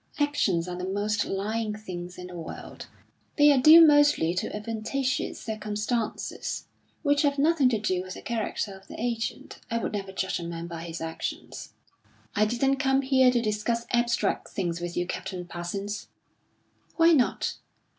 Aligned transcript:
"Actions 0.19 0.67
are 0.67 0.75
the 0.75 0.83
most 0.89 1.25
lying 1.25 1.75
things 1.75 2.17
in 2.17 2.25
the 2.25 2.35
world. 2.35 2.87
They 3.37 3.51
are 3.51 3.59
due 3.61 3.85
mostly 3.85 4.33
to 4.33 4.51
adventitious 4.55 5.39
circumstances 5.39 6.65
which 7.03 7.21
have 7.21 7.37
nothing 7.37 7.69
to 7.69 7.77
do 7.77 8.01
with 8.01 8.15
the 8.15 8.23
character 8.23 8.73
of 8.75 8.87
the 8.87 8.99
agent. 8.99 9.59
I 9.69 9.77
would 9.77 9.93
never 9.93 10.11
judge 10.11 10.39
a 10.39 10.43
man 10.43 10.65
by 10.65 10.85
his 10.85 11.01
actions." 11.01 11.73
"I 12.35 12.45
didn't 12.47 12.77
come 12.77 13.03
here 13.03 13.29
to 13.29 13.43
discuss 13.43 13.85
abstract 13.91 14.47
things 14.47 14.81
with 14.81 14.97
you, 14.97 15.05
Captain 15.05 15.45
Parsons." 15.45 16.07
"Why 16.95 17.13
not? 17.13 17.57